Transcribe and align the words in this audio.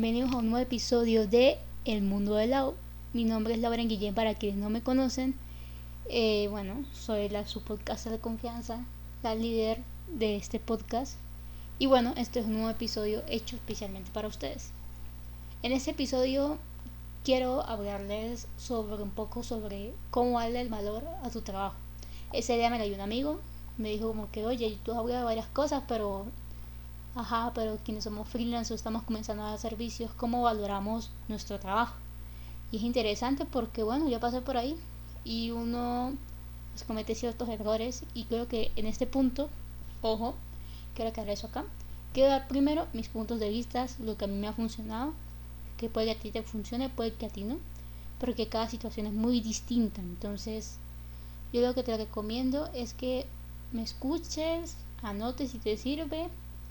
bienvenidos 0.00 0.32
a 0.32 0.38
un 0.38 0.48
nuevo 0.48 0.64
episodio 0.64 1.26
de 1.26 1.58
El 1.84 2.00
Mundo 2.00 2.34
del 2.34 2.50
Lau. 2.50 2.74
Mi 3.12 3.24
nombre 3.24 3.52
es 3.52 3.60
Laura 3.60 3.82
Guillén 3.82 4.14
para 4.14 4.34
quienes 4.34 4.58
no 4.58 4.70
me 4.70 4.82
conocen. 4.82 5.34
Eh, 6.08 6.48
bueno, 6.48 6.86
soy 6.94 7.28
la 7.28 7.46
su 7.46 7.60
podcast 7.60 8.06
de 8.06 8.18
confianza, 8.18 8.82
la 9.22 9.34
líder 9.34 9.82
de 10.08 10.36
este 10.36 10.58
podcast. 10.58 11.16
Y 11.78 11.84
bueno, 11.84 12.14
este 12.16 12.40
es 12.40 12.46
un 12.46 12.54
nuevo 12.54 12.70
episodio 12.70 13.22
hecho 13.28 13.56
especialmente 13.56 14.10
para 14.10 14.28
ustedes. 14.28 14.70
En 15.62 15.72
este 15.72 15.90
episodio 15.90 16.56
quiero 17.22 17.60
hablarles 17.68 18.46
sobre 18.56 19.02
un 19.02 19.10
poco 19.10 19.42
sobre 19.42 19.92
cómo 20.10 20.40
darle 20.40 20.62
el 20.62 20.70
valor 20.70 21.04
a 21.22 21.28
tu 21.28 21.42
trabajo. 21.42 21.76
Ese 22.32 22.56
día 22.56 22.70
me 22.70 22.82
dio 22.82 22.94
un 22.94 23.02
amigo, 23.02 23.38
me 23.76 23.90
dijo 23.90 24.08
como 24.08 24.30
que, 24.30 24.46
oye, 24.46 24.78
tú 24.82 24.94
hablas 24.94 25.18
de 25.18 25.24
varias 25.24 25.48
cosas, 25.48 25.82
pero 25.86 26.24
ajá, 27.14 27.52
pero 27.54 27.78
quienes 27.84 28.04
somos 28.04 28.28
freelancers 28.28 28.80
estamos 28.80 29.02
comenzando 29.02 29.44
a 29.44 29.50
dar 29.50 29.58
servicios, 29.58 30.10
¿cómo 30.16 30.42
valoramos 30.42 31.10
nuestro 31.28 31.58
trabajo? 31.58 31.94
Y 32.72 32.76
es 32.76 32.82
interesante 32.82 33.44
porque, 33.44 33.82
bueno, 33.82 34.08
yo 34.08 34.20
pasé 34.20 34.40
por 34.40 34.56
ahí 34.56 34.76
y 35.24 35.50
uno 35.50 36.12
pues, 36.72 36.84
comete 36.84 37.14
ciertos 37.14 37.48
errores 37.48 38.04
y 38.14 38.24
creo 38.24 38.48
que 38.48 38.70
en 38.76 38.86
este 38.86 39.06
punto, 39.06 39.48
ojo, 40.02 40.34
quiero 40.94 41.10
aclarar 41.10 41.32
eso 41.32 41.48
acá, 41.48 41.64
quiero 42.12 42.30
dar 42.30 42.48
primero 42.48 42.86
mis 42.92 43.08
puntos 43.08 43.40
de 43.40 43.50
vista, 43.50 43.86
lo 43.98 44.16
que 44.16 44.24
a 44.24 44.28
mí 44.28 44.36
me 44.36 44.48
ha 44.48 44.52
funcionado, 44.52 45.12
que 45.76 45.88
puede 45.88 46.06
que 46.06 46.12
a 46.12 46.20
ti 46.20 46.30
te 46.30 46.42
funcione, 46.42 46.88
puede 46.88 47.14
que 47.14 47.26
a 47.26 47.30
ti 47.30 47.42
no, 47.42 47.58
porque 48.18 48.48
cada 48.48 48.68
situación 48.68 49.06
es 49.06 49.12
muy 49.12 49.40
distinta, 49.40 50.00
entonces 50.00 50.78
yo 51.52 51.60
lo 51.60 51.74
que 51.74 51.82
te 51.82 51.96
recomiendo 51.96 52.70
es 52.74 52.94
que 52.94 53.26
me 53.72 53.82
escuches, 53.82 54.76
anotes 55.02 55.50
si 55.50 55.58
te 55.58 55.76
sirve 55.76 56.28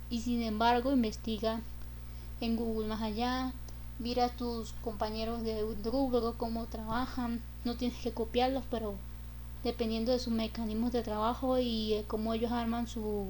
y 0.10 0.22
sin 0.22 0.42
embargo 0.42 0.92
investiga 0.92 1.62
en 2.42 2.56
Google 2.56 2.88
más 2.88 3.02
allá, 3.02 3.54
mira 4.00 4.26
a 4.26 4.30
tus 4.30 4.74
compañeros 4.84 5.44
de 5.44 5.62
rubro 5.84 6.36
cómo 6.38 6.66
trabajan, 6.66 7.42
no 7.66 7.76
tienes 7.76 7.98
que 8.00 8.12
copiarlos, 8.12 8.64
pero 8.72 8.96
dependiendo 9.64 10.12
de 10.12 10.20
sus 10.20 10.34
mecanismos 10.34 10.92
de 10.92 11.04
trabajo 11.04 11.60
y 11.60 12.04
cómo 12.08 12.34
ellos 12.34 12.52
arman 12.52 12.88
su, 12.88 13.28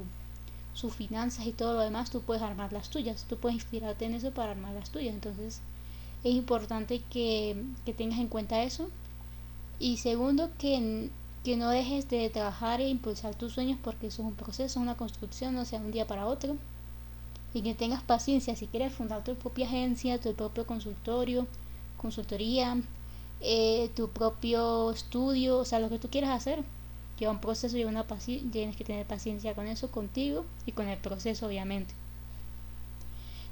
sus 0.74 0.94
finanzas 0.94 1.48
y 1.48 1.52
todo 1.52 1.74
lo 1.74 1.82
demás, 1.82 2.12
tú 2.12 2.22
puedes 2.22 2.44
armar 2.44 2.72
las 2.72 2.90
tuyas, 2.90 3.26
tú 3.28 3.38
puedes 3.38 3.56
inspirarte 3.56 4.06
en 4.06 4.14
eso 4.14 4.32
para 4.32 4.52
armar 4.52 4.74
las 4.74 4.92
tuyas, 4.92 5.14
entonces 5.14 5.62
es 6.24 6.34
importante 6.34 7.02
que, 7.10 7.64
que 7.86 7.94
tengas 7.94 8.20
en 8.20 8.28
cuenta 8.28 8.64
eso. 8.64 8.90
Y 9.80 9.98
segundo, 9.98 10.50
que, 10.58 11.10
que 11.46 11.56
no 11.56 11.70
dejes 11.70 12.10
de 12.10 12.30
trabajar 12.30 12.82
e 12.82 12.90
impulsar 12.90 13.34
tus 13.36 13.54
sueños 13.54 13.80
porque 13.82 14.08
eso 14.08 14.22
es 14.22 14.28
un 14.28 14.36
proceso, 14.36 14.80
una 14.82 14.98
construcción, 14.98 15.56
no 15.56 15.64
sea 15.64 15.80
un 15.80 15.92
día 15.92 16.06
para 16.06 16.28
otro 16.28 16.58
y 17.54 17.62
que 17.62 17.74
tengas 17.74 18.04
paciencia 18.04 18.56
si 18.56 18.68
quieres 18.68 18.94
fundar 18.94 19.24
tu 19.24 19.36
propia 19.36 19.66
agencia, 19.66 20.20
tu 20.20 20.34
propio 20.34 20.66
consultorio, 20.68 21.48
consultoría, 21.98 22.78
eh, 23.42 23.90
tu 23.96 24.10
propio 24.10 24.92
estudio, 24.92 25.60
o 25.60 25.66
sea, 25.66 25.80
lo 25.80 25.90
que 25.90 26.00
tú 26.00 26.10
quieras 26.10 26.32
hacer. 26.32 26.64
Lleva 27.20 27.32
un 27.32 27.42
proceso, 27.42 27.76
lleva 27.76 27.90
una 27.90 28.06
tienes 28.52 28.78
que 28.78 28.86
tener 28.86 29.06
paciencia 29.06 29.54
con 29.54 29.68
eso, 29.68 29.92
contigo 29.92 30.46
y 30.66 30.72
con 30.72 30.88
el 30.88 30.98
proceso, 30.98 31.48
obviamente. 31.48 31.94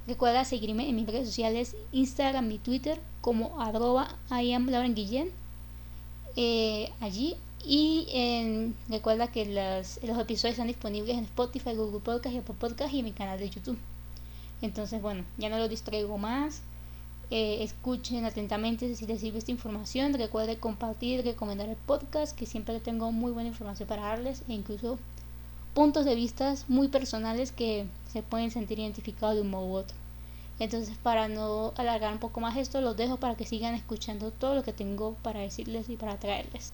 Recuerda 0.07 0.45
seguirme 0.45 0.87
en 0.87 0.95
mis 0.95 1.05
redes 1.05 1.27
sociales, 1.27 1.75
Instagram 1.91 2.49
y 2.49 2.59
Twitter 2.59 3.01
como 3.19 3.61
arroba 3.61 4.15
Guillén. 4.29 5.31
Eh, 6.37 6.91
allí 7.01 7.35
y 7.66 8.73
recuerda 8.88 9.27
que 9.27 9.45
los, 9.45 10.00
los, 10.03 10.17
episodios 10.19 10.53
están 10.53 10.67
disponibles 10.67 11.17
en 11.17 11.25
Spotify, 11.25 11.75
Google 11.75 11.99
Podcast 11.99 12.36
y 12.36 12.38
Apple 12.38 12.55
Podcast 12.58 12.94
y 12.94 12.99
en 12.99 13.05
mi 13.05 13.11
canal 13.11 13.39
de 13.39 13.49
YouTube. 13.49 13.77
Entonces, 14.61 15.02
bueno, 15.02 15.23
ya 15.38 15.49
no 15.49 15.58
lo 15.58 15.67
distraigo 15.67 16.17
más. 16.17 16.61
Eh, 17.30 17.61
escuchen 17.61 18.23
atentamente 18.23 18.95
si 18.95 19.05
les 19.05 19.19
sirve 19.19 19.39
esta 19.39 19.52
información. 19.52 20.14
Recuerden 20.14 20.58
compartir, 20.59 21.23
recomendar 21.26 21.67
el 21.67 21.76
podcast, 21.76 22.37
que 22.37 22.45
siempre 22.45 22.80
tengo 22.80 23.11
muy 23.11 23.31
buena 23.31 23.49
información 23.49 23.87
para 23.87 24.04
darles 24.04 24.43
e 24.48 24.54
incluso 24.54 24.98
puntos 25.73 26.05
de 26.05 26.15
vista 26.15 26.55
muy 26.67 26.87
personales 26.87 27.52
que 27.52 27.86
se 28.11 28.23
pueden 28.23 28.49
sentir 28.49 28.80
identificados 28.80 29.36
de 29.36 29.42
un 29.42 29.49
modo 29.49 29.65
u 29.65 29.73
otro. 29.76 29.95
Entonces, 30.60 30.98
para 30.98 31.27
no 31.27 31.73
alargar 31.76 32.14
un 32.14 32.20
poco 32.20 32.39
más 32.39 32.58
esto, 32.58 32.81
los 32.81 32.98
dejo 32.98 33.17
para 33.17 33.36
que 33.36 33.45
sigan 33.45 33.76
escuchando 33.76 34.31
todo 34.31 34.55
lo 34.55 34.64
que 34.64 34.73
tengo 34.73 35.15
para 35.21 35.42
decirles 35.42 35.89
y 35.89 35.98
para 35.98 36.17
traerles 36.17 36.71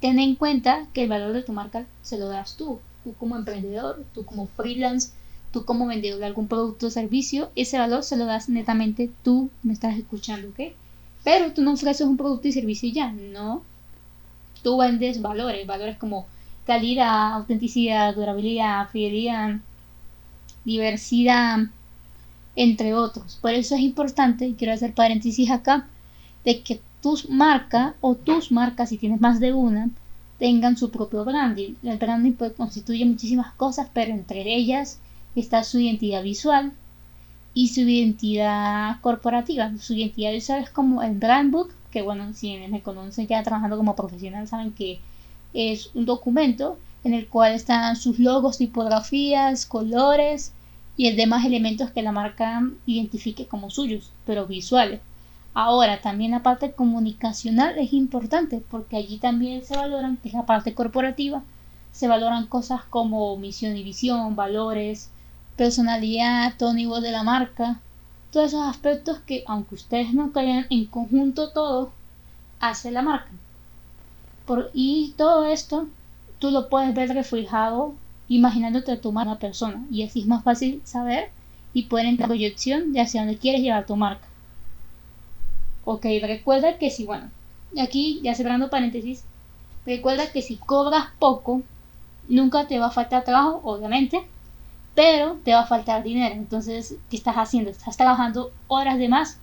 ten 0.00 0.18
en 0.18 0.34
cuenta 0.34 0.86
que 0.92 1.02
el 1.04 1.08
valor 1.08 1.32
de 1.32 1.42
tu 1.42 1.52
marca 1.52 1.86
se 2.02 2.18
lo 2.18 2.28
das 2.28 2.56
tú, 2.56 2.80
tú 3.04 3.14
como 3.14 3.36
emprendedor, 3.36 4.04
tú 4.14 4.24
como 4.24 4.46
freelance, 4.46 5.12
tú 5.52 5.64
como 5.64 5.86
vendedor 5.86 6.18
de 6.18 6.26
algún 6.26 6.48
producto 6.48 6.86
o 6.86 6.90
servicio, 6.90 7.50
ese 7.56 7.78
valor 7.78 8.04
se 8.04 8.16
lo 8.16 8.24
das 8.26 8.48
netamente 8.48 9.10
tú, 9.22 9.50
me 9.62 9.72
estás 9.72 9.96
escuchando, 9.98 10.48
¿ok? 10.48 10.72
Pero 11.24 11.52
tú 11.52 11.62
no 11.62 11.72
ofreces 11.72 12.06
un 12.06 12.16
producto 12.16 12.48
y 12.48 12.52
servicio 12.52 12.88
y 12.88 12.92
ya, 12.92 13.12
no. 13.12 13.62
Tú 14.62 14.78
vendes 14.78 15.20
valores, 15.20 15.66
valores 15.66 15.98
como 15.98 16.26
calidad, 16.66 17.34
autenticidad, 17.34 18.14
durabilidad, 18.14 18.88
fidelidad, 18.90 19.60
diversidad, 20.64 21.58
entre 22.56 22.94
otros. 22.94 23.38
Por 23.40 23.52
eso 23.52 23.74
es 23.74 23.80
importante, 23.80 24.46
y 24.46 24.54
quiero 24.54 24.72
hacer 24.72 24.94
paréntesis 24.94 25.50
acá, 25.50 25.86
de 26.44 26.62
que 26.62 26.80
tus 27.02 27.28
marcas 27.28 27.94
o 28.00 28.14
tus 28.14 28.52
marcas, 28.52 28.88
si 28.88 28.96
tienes 28.96 29.20
más 29.20 29.40
de 29.40 29.52
una, 29.52 29.90
tengan 30.38 30.76
su 30.76 30.90
propio 30.90 31.24
branding. 31.24 31.74
El 31.82 31.98
branding 31.98 32.32
pues, 32.32 32.52
constituye 32.52 33.04
muchísimas 33.04 33.52
cosas, 33.54 33.88
pero 33.92 34.12
entre 34.12 34.42
ellas 34.54 34.98
está 35.36 35.64
su 35.64 35.78
identidad 35.78 36.22
visual 36.22 36.72
y 37.54 37.68
su 37.68 37.80
identidad 37.80 39.00
corporativa. 39.00 39.70
Su 39.78 39.94
identidad 39.94 40.32
visual 40.32 40.62
es 40.62 40.70
como 40.70 41.02
el 41.02 41.18
brand 41.18 41.50
book, 41.50 41.72
que 41.90 42.02
bueno, 42.02 42.32
si 42.34 42.56
me 42.56 42.82
conocen 42.82 43.26
ya 43.26 43.42
trabajando 43.42 43.76
como 43.76 43.94
profesional 43.94 44.48
saben 44.48 44.72
que 44.72 45.00
es 45.52 45.90
un 45.94 46.06
documento 46.06 46.78
en 47.04 47.14
el 47.14 47.26
cual 47.28 47.52
están 47.52 47.96
sus 47.96 48.18
logos, 48.18 48.58
tipografías, 48.58 49.66
colores 49.66 50.52
y 50.96 51.08
el 51.08 51.16
demás 51.16 51.44
elementos 51.44 51.90
que 51.90 52.02
la 52.02 52.12
marca 52.12 52.62
identifique 52.86 53.46
como 53.46 53.70
suyos, 53.70 54.10
pero 54.24 54.46
visuales. 54.46 55.00
Ahora, 55.54 56.00
también 56.00 56.30
la 56.30 56.42
parte 56.42 56.72
comunicacional 56.72 57.78
es 57.78 57.92
importante 57.92 58.62
porque 58.70 58.96
allí 58.96 59.18
también 59.18 59.64
se 59.64 59.76
valoran, 59.76 60.18
es 60.24 60.32
la 60.32 60.46
parte 60.46 60.74
corporativa, 60.74 61.42
se 61.92 62.08
valoran 62.08 62.46
cosas 62.46 62.82
como 62.88 63.36
misión 63.36 63.76
y 63.76 63.82
visión, 63.82 64.34
valores, 64.34 65.10
personalidad, 65.56 66.54
tono 66.56 67.00
de 67.00 67.10
la 67.10 67.22
marca, 67.22 67.80
todos 68.30 68.46
esos 68.46 68.66
aspectos 68.66 69.18
que, 69.26 69.44
aunque 69.46 69.74
ustedes 69.74 70.14
no 70.14 70.32
caigan 70.32 70.66
en 70.70 70.86
conjunto 70.86 71.50
todo, 71.50 71.92
hace 72.60 72.90
la 72.90 73.02
marca. 73.02 73.30
Por, 74.46 74.70
y 74.72 75.12
todo 75.18 75.44
esto 75.44 75.86
tú 76.38 76.50
lo 76.50 76.70
puedes 76.70 76.94
ver 76.94 77.10
reflejado 77.10 77.94
imaginándote 78.28 78.92
a 78.92 79.00
tu 79.00 79.10
una 79.10 79.38
persona 79.38 79.84
y 79.90 80.02
así 80.02 80.20
es 80.20 80.26
más 80.26 80.42
fácil 80.42 80.80
saber 80.84 81.30
y 81.74 81.84
poder 81.84 82.06
en 82.06 82.16
proyección 82.16 82.92
de 82.94 83.02
hacia 83.02 83.20
dónde 83.20 83.36
quieres 83.36 83.60
llevar 83.60 83.84
tu 83.84 83.96
marca. 83.96 84.26
Ok, 85.84 86.06
recuerda 86.22 86.78
que 86.78 86.90
si, 86.90 87.04
bueno, 87.04 87.30
aquí 87.80 88.20
ya 88.22 88.34
cerrando 88.34 88.70
paréntesis, 88.70 89.24
recuerda 89.84 90.30
que 90.30 90.42
si 90.42 90.56
cobras 90.56 91.06
poco, 91.18 91.62
nunca 92.28 92.68
te 92.68 92.78
va 92.78 92.86
a 92.86 92.90
faltar 92.90 93.24
trabajo, 93.24 93.60
obviamente, 93.64 94.22
pero 94.94 95.38
te 95.44 95.52
va 95.52 95.60
a 95.60 95.66
faltar 95.66 96.04
dinero. 96.04 96.34
Entonces, 96.34 96.96
¿qué 97.10 97.16
estás 97.16 97.34
haciendo? 97.36 97.70
Estás 97.70 97.96
trabajando 97.96 98.52
horas 98.68 98.98
de 98.98 99.08
más 99.08 99.38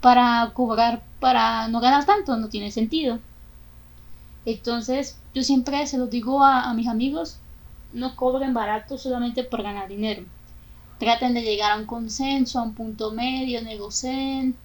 para 0.00 0.50
cobrar, 0.54 1.02
para 1.20 1.68
no 1.68 1.80
ganar 1.80 2.04
tanto, 2.04 2.36
no 2.36 2.48
tiene 2.48 2.72
sentido. 2.72 3.20
Entonces, 4.46 5.18
yo 5.34 5.42
siempre 5.44 5.86
se 5.86 5.98
lo 5.98 6.06
digo 6.06 6.42
a, 6.42 6.70
a 6.70 6.74
mis 6.74 6.88
amigos, 6.88 7.38
no 7.92 8.16
cobren 8.16 8.54
barato 8.54 8.98
solamente 8.98 9.44
por 9.44 9.62
ganar 9.62 9.88
dinero. 9.88 10.24
Traten 10.98 11.34
de 11.34 11.42
llegar 11.42 11.70
a 11.72 11.76
un 11.76 11.86
consenso, 11.86 12.58
a 12.58 12.62
un 12.62 12.74
punto 12.74 13.12
medio, 13.12 13.62
negocien 13.62 14.56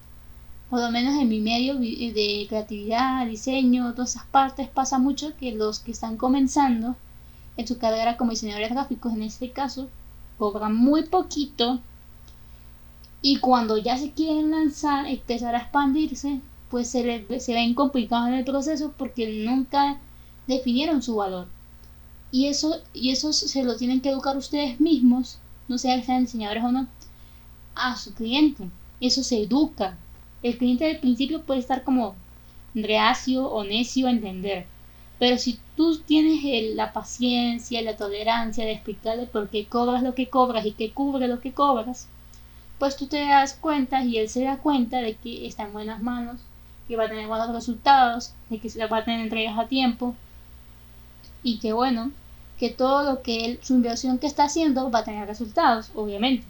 por 0.74 0.82
lo 0.82 0.90
menos 0.90 1.22
en 1.22 1.30
mi 1.30 1.40
medio 1.40 1.76
de 1.76 2.48
creatividad, 2.50 3.28
diseño, 3.28 3.94
todas 3.94 4.16
esas 4.16 4.26
partes, 4.26 4.68
pasa 4.68 4.98
mucho 4.98 5.38
que 5.38 5.52
los 5.52 5.78
que 5.78 5.92
están 5.92 6.18
comenzando 6.18 6.96
en 7.58 7.68
su 7.68 7.78
carrera 7.78 8.18
como 8.18 8.32
diseñadores 8.32 8.72
gráficos, 8.72 9.14
en 9.14 9.22
este 9.22 9.52
caso, 9.52 9.88
cobran 10.40 10.76
muy 10.76 11.04
poquito 11.04 11.80
y 13.22 13.38
cuando 13.38 13.78
ya 13.78 14.00
se 14.00 14.14
quieren 14.14 14.50
lanzar, 14.50 15.06
empezar 15.06 15.54
a 15.54 15.60
expandirse, 15.60 16.42
pues 16.72 16.90
se, 16.90 17.04
les, 17.04 17.44
se 17.46 17.54
ven 17.54 17.76
complicados 17.76 18.30
en 18.30 18.34
el 18.34 18.44
proceso 18.44 18.96
porque 18.98 19.46
nunca 19.46 20.00
definieron 20.48 21.04
su 21.04 21.18
valor. 21.18 21.48
Y 22.32 22.48
eso, 22.48 22.78
y 22.96 23.12
eso 23.12 23.32
se 23.32 23.64
lo 23.64 23.78
tienen 23.78 24.02
que 24.02 24.10
educar 24.10 24.36
ustedes 24.38 24.80
mismos, 24.82 25.38
no 25.68 25.78
sea 25.78 25.98
que 25.98 26.06
sean 26.08 26.26
diseñadores 26.26 26.64
o 26.64 26.72
no, 26.72 26.88
a 27.76 27.96
su 27.96 28.12
cliente. 28.16 28.68
Eso 29.00 29.22
se 29.22 29.44
educa, 29.44 30.00
el 30.44 30.58
cliente 30.58 30.86
del 30.86 31.00
principio 31.00 31.42
puede 31.42 31.62
estar 31.62 31.84
como 31.84 32.16
reacio 32.76 33.46
o 33.46 33.64
necio 33.64 34.08
a 34.08 34.12
entender. 34.12 34.66
Pero 35.20 35.38
si 35.38 35.60
tú 35.78 36.00
tienes 36.00 36.44
la 36.76 36.92
paciencia 36.92 37.82
la 37.82 37.96
tolerancia 37.96 38.66
de 38.66 38.74
explicarle 38.74 39.26
por 39.26 39.50
qué 39.50 39.66
cobras 39.66 40.04
lo 40.04 40.14
que 40.16 40.30
cobras 40.30 40.66
y 40.66 40.74
qué 40.74 40.92
cubre 40.92 41.28
lo 41.28 41.40
que 41.40 41.54
cobras, 41.54 42.08
pues 42.78 42.98
tú 42.98 43.08
te 43.08 43.26
das 43.26 43.54
cuenta 43.54 44.04
y 44.04 44.18
él 44.18 44.28
se 44.28 44.44
da 44.44 44.58
cuenta 44.58 45.00
de 45.00 45.16
que 45.16 45.48
está 45.48 45.64
en 45.64 45.74
buenas 45.74 46.02
manos, 46.02 46.42
que 46.88 46.98
va 46.98 47.06
a 47.06 47.10
tener 47.10 47.28
buenos 47.28 47.54
resultados, 47.54 48.34
de 48.50 48.60
que 48.60 48.70
se 48.70 48.86
va 48.86 48.98
a 48.98 49.06
tener 49.06 49.22
entregas 49.22 49.58
a 49.58 49.68
tiempo 49.68 50.16
y 51.42 51.60
que 51.60 51.72
bueno, 51.72 52.12
que 52.60 52.70
todo 52.70 53.04
lo 53.04 53.22
que 53.22 53.46
él, 53.46 53.60
su 53.62 53.76
inversión 53.76 54.20
que 54.20 54.28
está 54.28 54.46
haciendo 54.46 54.92
va 54.92 55.00
a 55.00 55.04
tener 55.06 55.28
resultados, 55.28 55.92
obviamente. 55.96 56.46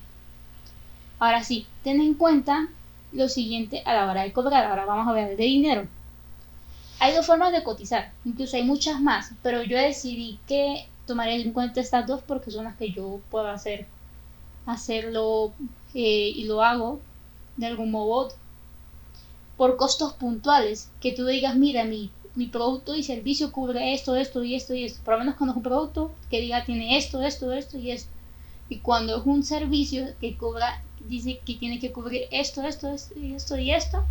Ahora 1.20 1.44
sí, 1.44 1.68
ten 1.84 2.02
en 2.02 2.16
cuenta 2.16 2.70
lo 3.14 3.30
siguiente 3.30 3.84
a 3.86 3.94
la 3.94 4.10
hora 4.10 4.24
de 4.24 4.34
cobrar. 4.34 4.66
Ahora 4.66 4.86
vamos 4.86 5.08
a 5.08 5.14
ver 5.14 5.38
de 5.38 5.44
dinero. 5.44 5.88
Hay 7.00 7.14
dos 7.14 7.26
formas 7.26 7.52
de 7.52 7.64
cotizar, 7.64 8.14
incluso 8.24 8.56
hay 8.56 8.64
muchas 8.64 9.02
más, 9.02 9.32
pero 9.42 9.62
yo 9.64 9.78
decidí 9.78 10.40
que 10.48 10.88
tomaré 11.06 11.42
en 11.42 11.52
cuenta 11.52 11.82
estas 11.82 12.08
dos 12.08 12.22
porque 12.26 12.50
son 12.50 12.64
las 12.64 12.78
que 12.78 12.92
yo 12.92 13.20
puedo 13.30 13.48
hacer, 13.48 13.88
hacerlo 14.66 15.52
eh, 15.94 16.32
y 16.34 16.46
lo 16.46 16.64
hago 16.64 17.02
de 17.58 17.66
algún 17.66 17.92
modo 17.92 18.30
por 19.58 19.76
costos 19.78 20.14
puntuales, 20.14 20.90
que 21.00 21.12
tú 21.12 21.26
digas, 21.26 21.56
mira, 21.56 21.84
mi, 21.84 22.10
mi 22.36 22.48
producto 22.48 22.96
y 22.96 23.04
servicio 23.04 23.52
cubre 23.52 23.94
esto, 23.94 24.16
esto 24.16 24.44
y 24.44 24.56
esto 24.56 24.74
y 24.74 24.86
esto. 24.86 25.02
Por 25.04 25.16
lo 25.16 25.20
menos 25.20 25.36
cuando 25.36 25.52
es 25.52 25.58
un 25.58 25.64
producto 25.64 26.12
que 26.30 26.42
diga 26.42 26.66
tiene 26.66 26.98
esto, 26.98 27.22
esto, 27.22 27.52
esto 27.52 27.78
y 27.78 27.92
esto. 27.92 28.10
Y 28.70 28.78
cuando 28.78 29.18
es 29.18 29.26
un 29.26 29.44
servicio 29.44 30.08
que 30.20 30.36
cobra, 30.36 30.82
dice 31.08 31.40
que 31.46 31.56
tiene 31.56 31.80
que 31.80 31.92
cubrir 31.92 32.24
esto, 32.32 32.64
esto, 32.64 32.90
esto 32.90 33.20
y 33.20 33.34
esto 33.34 33.58
y 33.58 33.72
esto, 33.72 34.04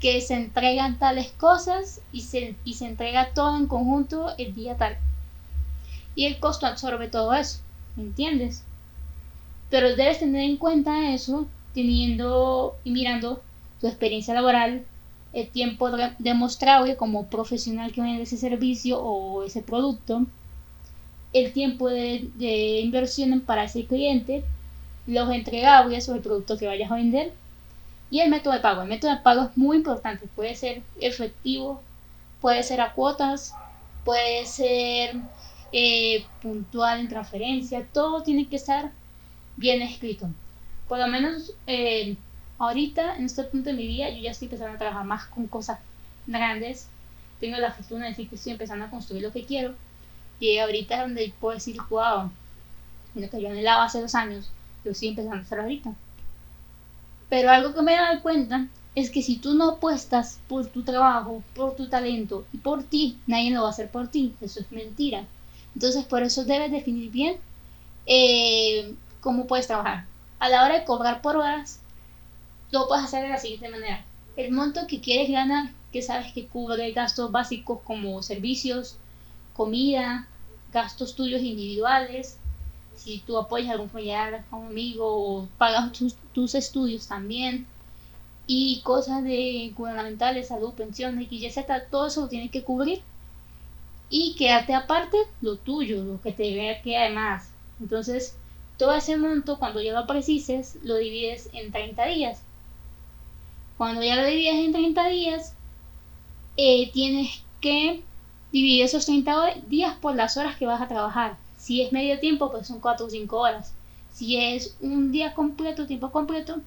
que 0.00 0.20
se 0.20 0.34
entregan 0.34 0.98
tales 0.98 1.32
cosas 1.32 2.00
y 2.12 2.22
se, 2.22 2.56
y 2.64 2.74
se 2.74 2.86
entrega 2.86 3.30
todo 3.34 3.56
en 3.56 3.66
conjunto 3.66 4.34
el 4.38 4.54
día 4.54 4.76
tal. 4.76 4.96
Y 6.14 6.26
el 6.26 6.38
costo 6.38 6.66
absorbe 6.66 7.08
todo 7.08 7.34
eso, 7.34 7.60
¿me 7.96 8.04
entiendes? 8.04 8.62
Pero 9.70 9.96
debes 9.96 10.20
tener 10.20 10.42
en 10.42 10.56
cuenta 10.56 11.12
eso 11.12 11.46
teniendo 11.72 12.76
y 12.84 12.90
mirando 12.90 13.42
tu 13.80 13.88
experiencia 13.88 14.34
laboral, 14.34 14.84
el 15.32 15.48
tiempo 15.48 15.90
demostrable 16.18 16.96
como 16.96 17.26
profesional 17.26 17.90
que 17.92 18.00
vende 18.00 18.22
ese 18.22 18.36
servicio 18.36 19.00
o 19.00 19.42
ese 19.42 19.62
producto, 19.62 20.26
el 21.32 21.52
tiempo 21.52 21.88
de 21.88 22.80
inversión 22.80 23.40
para 23.40 23.64
ese 23.64 23.86
cliente, 23.86 24.44
los 25.06 25.30
entregables 25.30 26.08
o 26.08 26.14
el 26.14 26.20
producto 26.20 26.56
que 26.58 26.66
vayas 26.66 26.90
a 26.90 26.96
vender 26.96 27.32
y 28.10 28.20
el 28.20 28.30
método 28.30 28.54
de 28.54 28.60
pago. 28.60 28.82
El 28.82 28.88
método 28.88 29.10
de 29.10 29.22
pago 29.22 29.42
es 29.42 29.56
muy 29.56 29.78
importante, 29.78 30.26
puede 30.34 30.54
ser 30.54 30.82
efectivo, 31.00 31.82
puede 32.40 32.62
ser 32.62 32.80
a 32.80 32.92
cuotas, 32.92 33.54
puede 34.04 34.46
ser 34.46 35.16
eh, 35.72 36.24
puntual 36.42 37.00
en 37.00 37.08
transferencia, 37.08 37.86
todo 37.92 38.22
tiene 38.22 38.46
que 38.46 38.56
estar 38.56 38.92
bien 39.56 39.82
escrito. 39.82 40.28
Por 40.88 40.98
lo 40.98 41.08
menos 41.08 41.52
eh, 41.66 42.16
ahorita, 42.58 43.16
en 43.16 43.26
este 43.26 43.44
punto 43.44 43.70
de 43.70 43.76
mi 43.76 43.86
vida, 43.86 44.10
yo 44.10 44.18
ya 44.18 44.30
estoy 44.30 44.46
empezando 44.46 44.74
a 44.74 44.78
trabajar 44.78 45.04
más 45.04 45.26
con 45.26 45.46
cosas 45.46 45.78
grandes. 46.26 46.88
Tengo 47.40 47.56
la 47.58 47.72
fortuna 47.72 48.04
de 48.04 48.10
decir 48.10 48.28
que 48.28 48.36
estoy 48.36 48.52
empezando 48.52 48.84
a 48.84 48.90
construir 48.90 49.22
lo 49.22 49.32
que 49.32 49.44
quiero. 49.44 49.74
Y 50.40 50.58
ahorita 50.58 50.94
es 50.94 51.00
donde 51.00 51.32
puedo 51.40 51.54
decir, 51.54 51.76
wow, 51.90 52.30
lo 53.14 53.30
que 53.30 53.40
yo 53.40 53.48
anhelaba 53.48 53.84
hace 53.84 54.00
dos 54.00 54.14
años, 54.14 54.50
lo 54.84 54.92
estoy 54.92 55.08
empezando 55.08 55.36
a 55.36 55.40
hacer 55.40 55.60
ahorita. 55.60 55.94
Pero 57.28 57.50
algo 57.50 57.74
que 57.74 57.82
me 57.82 57.94
he 57.94 57.96
dado 57.96 58.22
cuenta 58.22 58.68
es 58.94 59.10
que 59.10 59.22
si 59.22 59.36
tú 59.38 59.54
no 59.54 59.70
apuestas 59.70 60.38
por 60.48 60.66
tu 60.66 60.82
trabajo, 60.82 61.42
por 61.54 61.74
tu 61.74 61.88
talento 61.88 62.46
y 62.52 62.58
por 62.58 62.84
ti, 62.84 63.18
nadie 63.26 63.50
lo 63.50 63.62
va 63.62 63.68
a 63.68 63.70
hacer 63.70 63.90
por 63.90 64.08
ti. 64.08 64.34
Eso 64.40 64.60
es 64.60 64.70
mentira. 64.70 65.24
Entonces, 65.74 66.04
por 66.04 66.22
eso 66.22 66.44
debes 66.44 66.70
definir 66.70 67.10
bien 67.10 67.36
eh, 68.06 68.94
cómo 69.20 69.46
puedes 69.46 69.66
trabajar. 69.66 70.06
A 70.38 70.48
la 70.48 70.64
hora 70.64 70.78
de 70.78 70.84
cobrar 70.84 71.22
por 71.22 71.36
horas, 71.36 71.80
lo 72.70 72.86
puedes 72.86 73.04
hacer 73.04 73.22
de 73.22 73.30
la 73.30 73.38
siguiente 73.38 73.68
manera. 73.68 74.04
El 74.36 74.52
monto 74.52 74.86
que 74.86 75.00
quieres 75.00 75.30
ganar, 75.30 75.70
que 75.92 76.02
sabes 76.02 76.32
que 76.32 76.46
cubre 76.46 76.92
gastos 76.92 77.32
básicos 77.32 77.80
como 77.84 78.22
servicios, 78.22 78.96
comida, 79.54 80.28
gastos 80.72 81.14
tuyos 81.14 81.42
individuales, 81.42 82.38
si 82.96 83.20
tú 83.20 83.38
apoyas 83.38 83.70
a 83.70 83.72
algún 83.72 83.90
familiar, 83.90 84.44
a 84.50 84.56
un 84.56 84.68
amigo 84.68 85.06
o 85.06 85.48
pagas 85.58 85.92
tus, 86.32 86.54
estudios 86.54 87.06
también 87.06 87.66
y 88.46 88.80
cosas 88.82 89.24
de 89.24 89.72
gubernamentales, 89.76 90.48
salud, 90.48 90.74
pensiones, 90.74 91.28
y 91.30 91.50
Z, 91.50 91.86
todo 91.90 92.06
eso 92.06 92.22
lo 92.22 92.28
tienes 92.28 92.50
que 92.50 92.62
cubrir 92.62 93.02
y 94.10 94.34
quedarte 94.36 94.74
aparte 94.74 95.16
lo 95.40 95.56
tuyo, 95.56 96.04
lo 96.04 96.20
que 96.20 96.32
te 96.32 96.54
vea 96.54 96.82
que 96.82 96.96
además. 96.96 97.50
Entonces, 97.80 98.36
todo 98.76 98.92
ese 98.94 99.16
monto, 99.16 99.58
cuando 99.58 99.80
ya 99.80 99.92
lo 99.92 100.06
precises, 100.06 100.78
lo 100.82 100.96
divides 100.96 101.48
en 101.52 101.72
30 101.72 102.06
días. 102.06 102.42
Cuando 103.78 104.02
ya 104.02 104.16
lo 104.16 104.26
divides 104.26 104.54
en 104.54 104.72
30 104.72 105.08
días, 105.08 105.54
eh, 106.56 106.90
tienes 106.92 107.42
que 107.60 108.02
dividir 108.52 108.84
esos 108.84 109.06
30 109.06 109.54
días 109.68 109.96
por 109.96 110.14
las 110.14 110.36
horas 110.36 110.56
que 110.56 110.66
vas 110.66 110.80
a 110.80 110.88
trabajar. 110.88 111.36
Si 111.64 111.80
es 111.80 111.92
medio 111.92 112.20
tiempo, 112.20 112.50
pues 112.50 112.66
son 112.66 112.78
4 112.78 113.06
o 113.06 113.08
5 113.08 113.38
horas. 113.38 113.72
Si 114.12 114.36
es 114.36 114.76
un 114.82 115.10
día 115.12 115.32
completo, 115.32 115.86
tiempo 115.86 116.12
completo, 116.12 116.60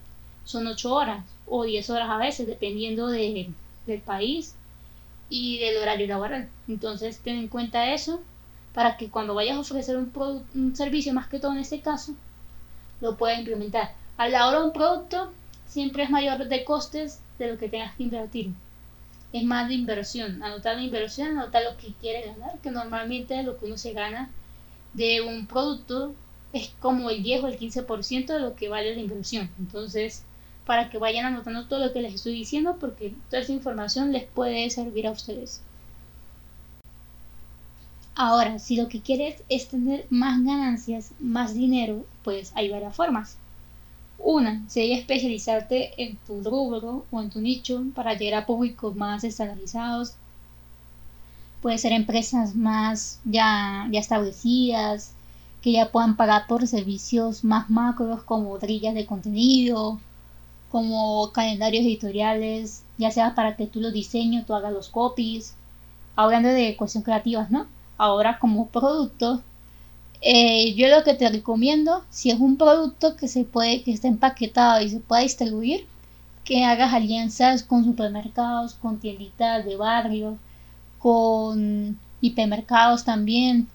son 0.44 0.66
8 0.66 0.92
horas 0.92 1.24
o 1.46 1.66
10 1.66 1.88
horas 1.92 2.10
a 2.10 2.18
veces, 2.18 2.48
dependiendo 2.48 3.06
del 3.06 3.54
país 4.04 4.56
y 5.30 5.60
del 5.60 5.78
horario 5.78 6.08
laboral. 6.08 6.50
Entonces, 6.68 7.20
ten 7.20 7.38
en 7.38 7.48
cuenta 7.48 7.94
eso 7.94 8.22
para 8.74 8.98
que 8.98 9.12
cuando 9.12 9.36
vayas 9.36 9.58
a 9.58 9.60
ofrecer 9.60 9.98
un, 9.98 10.12
un 10.56 10.76
servicio, 10.76 11.14
más 11.14 11.28
que 11.28 11.40
todo 11.40 11.52
en 11.52 11.60
este 11.60 11.80
caso, 11.80 12.14
lo 13.00 13.18
puedas 13.18 13.38
implementar. 13.38 13.94
A 14.18 14.28
la 14.30 14.48
hora 14.48 14.62
de 14.62 14.66
un 14.66 14.74
producto, 14.74 15.32
siempre 15.68 16.06
es 16.06 16.10
mayor 16.10 16.48
de 16.48 16.66
costes 16.66 17.22
de 17.38 17.52
lo 17.52 17.60
que 17.60 17.70
tengas 17.70 17.96
que 17.96 18.02
invertir. 18.02 18.50
Es 19.32 19.44
más 19.44 19.68
de 19.68 19.76
inversión. 19.76 20.42
Anotar 20.42 20.76
la 20.78 20.82
inversión, 20.82 21.38
anotar 21.38 21.62
lo 21.62 21.78
que 21.78 21.94
quieres 22.02 22.36
ganar, 22.36 22.58
que 22.64 22.72
normalmente 22.72 23.44
lo 23.44 23.60
que 23.60 23.68
uno 23.68 23.78
se 23.78 23.94
gana 23.94 24.32
de 24.98 25.22
un 25.22 25.46
producto 25.46 26.14
es 26.54 26.72
como 26.80 27.10
el 27.10 27.22
10 27.24 27.44
o 27.44 27.48
el 27.48 27.60
15% 27.60 28.34
de 28.34 28.40
lo 28.40 28.56
que 28.56 28.68
vale 28.68 28.96
la 28.96 29.02
inversión. 29.02 29.50
Entonces, 29.60 30.24
para 30.66 30.90
que 30.90 30.98
vayan 30.98 31.26
anotando 31.26 31.68
todo 31.68 31.86
lo 31.86 31.94
que 31.94 32.02
les 32.02 32.16
estoy 32.16 32.34
diciendo, 32.34 32.78
porque 32.80 33.14
toda 33.30 33.44
esa 33.44 33.54
información 33.54 34.12
les 34.12 34.26
puede 34.26 34.70
servir 34.70 35.08
a 35.08 35.12
ustedes. 35.12 35.62
Ahora, 38.16 38.58
si 38.58 38.76
lo 38.76 38.90
que 38.90 39.02
quieres 39.02 39.44
es 39.48 39.68
tener 39.68 40.08
más 40.10 40.44
ganancias, 40.44 41.12
más 41.20 41.54
dinero, 41.54 42.04
pues 42.24 42.52
hay 42.56 42.68
varias 42.70 42.96
formas. 42.96 43.38
Una 44.18 44.68
sería 44.68 44.98
especializarte 44.98 45.94
en 46.02 46.18
tu 46.26 46.44
rubro 46.44 47.06
o 47.12 47.22
en 47.22 47.30
tu 47.30 47.40
nicho 47.40 47.84
para 47.94 48.16
llegar 48.16 48.42
a 48.42 48.46
públicos 48.48 48.96
más 48.96 49.24
estandarizados. 49.24 50.16
Puede 51.68 51.80
ser 51.80 51.92
empresas 51.92 52.56
más 52.56 53.20
ya, 53.26 53.90
ya 53.92 54.00
establecidas, 54.00 55.12
que 55.62 55.74
ya 55.74 55.92
puedan 55.92 56.16
pagar 56.16 56.48
por 56.48 56.66
servicios 56.66 57.44
más 57.44 57.70
macros 57.70 58.24
como 58.24 58.58
drillas 58.58 58.96
de 58.96 59.06
contenido, 59.06 60.00
como 60.72 61.30
calendarios 61.34 61.84
editoriales, 61.84 62.84
ya 62.98 63.12
sea 63.12 63.36
para 63.36 63.58
que 63.58 63.68
tú 63.68 63.82
los 63.82 63.92
diseñes, 63.92 64.46
tú 64.46 64.54
hagas 64.54 64.72
los 64.72 64.88
copies, 64.88 65.56
hablando 66.16 66.48
de 66.48 66.78
cuestiones 66.78 67.04
creativas, 67.04 67.52
¿no? 67.52 67.68
Ahora 67.98 68.40
como 68.40 68.68
producto, 68.68 69.42
eh, 70.22 70.74
yo 70.76 70.88
lo 70.88 71.04
que 71.04 71.16
te 71.16 71.28
recomiendo, 71.28 72.06
si 72.10 72.32
es 72.32 72.40
un 72.40 72.56
producto 72.56 73.18
que 73.18 73.28
se 73.28 73.44
puede, 73.44 73.84
que 73.84 73.92
está 73.92 74.08
empaquetado 74.08 74.82
y 74.82 74.90
se 74.90 75.02
puede 75.02 75.24
distribuir, 75.24 75.86
que 76.46 76.64
hagas 76.64 76.94
alianzas 76.94 77.64
con 77.64 77.84
supermercados, 77.84 78.76
con 78.76 79.00
tienditas 79.02 79.66
de 79.66 79.76
barrio, 79.76 80.38
con 81.00 82.00
hipermercados 82.22 83.04
también. 83.04 83.68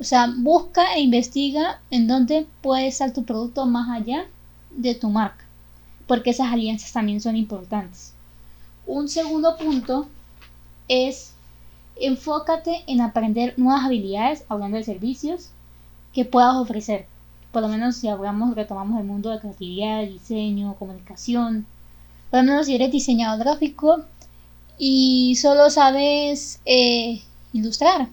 O 0.00 0.04
sea, 0.04 0.32
busca 0.36 0.94
e 0.94 1.00
investiga 1.00 1.80
en 1.90 2.06
dónde 2.06 2.46
puede 2.62 2.86
estar 2.86 3.12
tu 3.12 3.24
producto 3.24 3.66
más 3.66 3.88
allá 3.90 4.26
de 4.70 4.94
tu 4.94 5.10
marca, 5.10 5.44
porque 6.06 6.30
esas 6.30 6.52
alianzas 6.52 6.92
también 6.92 7.20
son 7.20 7.36
importantes. 7.36 8.12
Un 8.86 9.08
segundo 9.08 9.56
punto 9.56 10.08
es 10.86 11.32
enfócate 12.00 12.84
en 12.86 13.00
aprender 13.00 13.54
nuevas 13.56 13.84
habilidades, 13.84 14.44
hablando 14.48 14.76
de 14.76 14.84
servicios, 14.84 15.50
que 16.12 16.24
puedas 16.24 16.56
ofrecer. 16.56 17.06
Por 17.52 17.62
lo 17.62 17.68
menos 17.68 17.96
si 17.96 18.08
hablamos, 18.08 18.54
retomamos 18.54 19.00
el 19.00 19.06
mundo 19.06 19.30
de 19.30 19.40
creatividad, 19.40 20.02
diseño, 20.02 20.76
comunicación. 20.78 21.66
Por 22.30 22.40
lo 22.40 22.46
menos 22.46 22.66
si 22.66 22.74
eres 22.74 22.92
diseñador 22.92 23.40
gráfico 23.40 24.04
y 24.78 25.36
solo 25.36 25.70
sabes 25.70 26.60
eh, 26.64 27.22
ilustrar. 27.52 28.08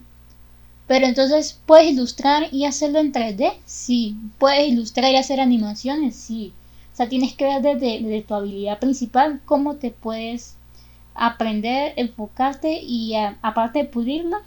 Pero 0.86 1.06
entonces, 1.06 1.60
¿puedes 1.66 1.92
ilustrar 1.92 2.48
y 2.52 2.64
hacerlo 2.64 2.98
en 3.00 3.12
3D? 3.12 3.54
Sí. 3.64 4.16
¿Puedes 4.38 4.68
ilustrar 4.68 5.12
y 5.12 5.16
hacer 5.16 5.40
animaciones? 5.40 6.16
Sí. 6.16 6.52
O 6.92 6.96
sea, 6.96 7.08
tienes 7.08 7.34
que 7.34 7.44
ver 7.44 7.62
desde, 7.62 8.22
tu 8.22 8.34
habilidad 8.34 8.78
principal 8.78 9.40
cómo 9.44 9.76
te 9.76 9.90
puedes 9.90 10.54
aprender, 11.14 11.92
enfocarte 11.96 12.80
y 12.82 13.14
aparte 13.42 13.80
de 13.80 13.84
pulirla, 13.86 14.38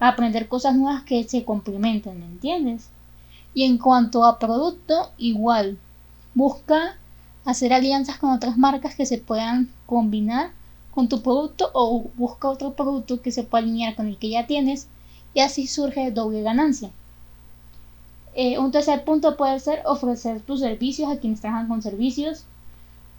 aprender 0.00 0.48
cosas 0.48 0.76
nuevas 0.76 1.02
que 1.04 1.24
se 1.24 1.44
complementen, 1.44 2.18
¿me 2.18 2.26
entiendes? 2.26 2.88
Y 3.54 3.64
en 3.64 3.78
cuanto 3.78 4.24
a 4.24 4.38
producto, 4.38 5.10
igual, 5.16 5.78
Busca 6.38 6.96
hacer 7.44 7.72
alianzas 7.72 8.18
con 8.18 8.30
otras 8.30 8.56
marcas 8.56 8.94
que 8.94 9.06
se 9.06 9.18
puedan 9.18 9.68
combinar 9.86 10.52
con 10.98 11.08
tu 11.08 11.22
producto 11.22 11.70
o 11.74 12.10
busca 12.16 12.48
otro 12.48 12.72
producto 12.72 13.22
que 13.22 13.30
se 13.30 13.44
pueda 13.44 13.62
alinear 13.62 13.94
con 13.94 14.08
el 14.08 14.18
que 14.18 14.30
ya 14.30 14.48
tienes 14.48 14.88
y 15.32 15.38
así 15.38 15.68
surge 15.68 16.10
doble 16.10 16.42
ganancia. 16.42 16.90
Eh, 18.34 18.58
un 18.58 18.72
tercer 18.72 19.04
punto 19.04 19.36
puede 19.36 19.60
ser 19.60 19.80
ofrecer 19.86 20.40
tus 20.40 20.58
servicios 20.58 21.08
a 21.08 21.20
quienes 21.20 21.40
trabajan 21.40 21.68
con 21.68 21.82
servicios 21.82 22.46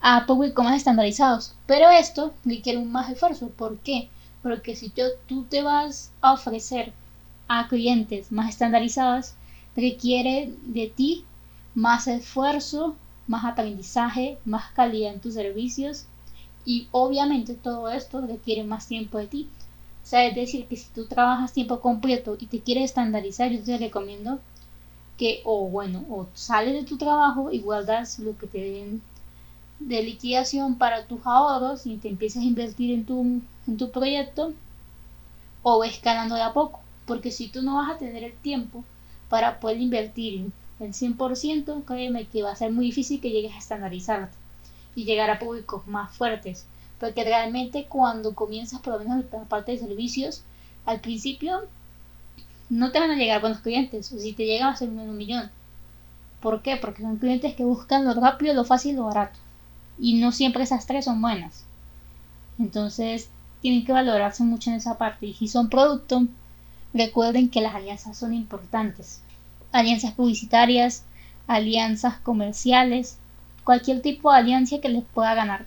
a 0.02 0.26
públicos 0.26 0.66
más 0.66 0.76
estandarizados. 0.76 1.54
Pero 1.68 1.90
esto 1.90 2.34
requiere 2.44 2.80
un 2.80 2.92
más 2.92 3.10
esfuerzo. 3.10 3.48
¿Por 3.48 3.78
qué? 3.78 4.10
Porque 4.44 4.76
si 4.76 4.90
tú 4.90 5.46
te 5.46 5.64
vas 5.64 6.12
a 6.20 6.34
ofrecer 6.34 6.92
a 7.48 7.70
clientes 7.70 8.30
más 8.30 8.50
estandarizados, 8.50 9.36
requiere 9.78 10.54
de 10.66 10.88
ti 10.88 11.24
más 11.76 12.10
esfuerzo, 12.10 12.98
más 13.26 13.46
aprendizaje, 13.46 14.38
más 14.44 14.70
calidad 14.72 15.14
en 15.14 15.22
tus 15.22 15.36
servicios 15.36 16.08
y 16.70 16.88
obviamente 16.92 17.56
todo 17.56 17.90
esto 17.90 18.22
requiere 18.22 18.64
más 18.64 18.88
tiempo 18.88 19.18
de 19.18 19.26
ti. 19.26 19.50
O 20.04 20.08
sea, 20.08 20.28
es 20.28 20.36
decir, 20.36 20.68
que 20.68 20.76
si 20.78 20.88
tú 20.94 21.08
trabajas 21.08 21.52
tiempo 21.52 21.80
completo 21.80 22.38
y 22.40 22.46
te 22.46 22.60
quieres 22.60 22.84
estandarizar, 22.84 23.52
yo 23.52 23.64
te 23.64 23.80
recomiendo 23.80 24.40
que, 25.18 25.42
o 25.46 25.68
bueno, 25.68 26.06
o 26.12 26.28
sales 26.36 26.76
de 26.76 26.84
tu 26.84 26.96
trabajo 27.00 27.52
y 27.52 27.60
guardas 27.60 28.20
lo 28.20 28.38
que 28.38 28.46
te 28.46 28.60
den 28.60 29.02
de 29.80 30.04
liquidación 30.04 30.76
para 30.76 31.08
tus 31.08 31.22
ahorros 31.26 31.88
y 31.88 31.98
te 31.98 32.08
empiezas 32.08 32.44
a 32.44 32.46
invertir 32.46 32.94
en 32.94 33.04
tu, 33.04 33.42
en 33.66 33.78
tu 33.78 33.90
proyecto, 33.90 34.54
o 35.64 35.84
escalando 35.84 36.36
de 36.36 36.44
a 36.44 36.54
poco. 36.54 36.82
Porque 37.08 37.32
si 37.32 37.48
tú 37.48 37.64
no 37.64 37.78
vas 37.78 37.96
a 37.96 37.98
tener 37.98 38.24
el 38.24 38.34
tiempo 38.34 38.84
para 39.28 39.60
poder 39.60 39.82
invertir 39.82 40.52
el 40.80 40.94
100%, 40.94 41.84
créeme 41.86 42.28
que 42.28 42.44
va 42.44 42.52
a 42.52 42.56
ser 42.56 42.72
muy 42.72 42.86
difícil 42.86 43.20
que 43.20 43.32
llegues 43.32 43.56
a 43.56 43.58
estandarizarte 43.58 44.38
y 44.96 45.05
llegar 45.05 45.29
a 45.29 45.39
públicos 45.39 45.88
más 45.88 46.15
fuertes. 46.15 46.65
Porque 47.00 47.24
realmente 47.24 47.86
cuando 47.88 48.36
comienzas 48.36 48.81
por 48.81 48.93
lo 48.93 49.00
menos 49.00 49.25
la 49.31 49.43
parte 49.46 49.72
de 49.72 49.77
servicios, 49.77 50.43
al 50.86 51.00
principio 51.00 51.62
no 52.69 52.91
te 52.91 53.00
van 53.00 53.12
a 53.12 53.15
llegar 53.15 53.41
buenos 53.41 53.62
clientes, 53.62 54.12
o 54.12 54.19
si 54.19 54.34
te 54.34 54.46
llegan 54.46 54.69
a 54.69 54.75
ser 54.75 54.89
un 54.89 55.17
millón. 55.17 55.50
¿Por 56.41 56.62
qué? 56.62 56.77
Porque 56.77 57.01
son 57.01 57.17
clientes 57.17 57.55
que 57.55 57.63
buscan 57.63 58.05
lo 58.05 58.13
rápido, 58.13 58.53
lo 58.53 58.63
fácil 58.63 58.96
lo 58.96 59.05
barato. 59.05 59.39
Y 59.98 60.19
no 60.19 60.31
siempre 60.31 60.63
esas 60.63 60.86
tres 60.86 61.05
son 61.05 61.22
buenas. 61.22 61.65
Entonces, 62.58 63.29
tienen 63.62 63.86
que 63.86 63.91
valorarse 63.91 64.43
mucho 64.43 64.69
en 64.69 64.77
esa 64.77 64.98
parte. 64.98 65.25
Y 65.25 65.34
si 65.34 65.48
son 65.48 65.69
producto, 65.69 66.25
recuerden 66.93 67.50
que 67.50 67.62
las 67.62 67.75
alianzas 67.75 68.17
son 68.17 68.34
importantes. 68.34 69.22
Alianzas 69.72 70.13
publicitarias, 70.13 71.03
alianzas 71.48 72.19
comerciales, 72.19 73.17
cualquier 73.63 74.01
tipo 74.01 74.32
de 74.32 74.38
alianza 74.39 74.80
que 74.80 74.89
les 74.89 75.04
pueda 75.04 75.34
ganar, 75.36 75.66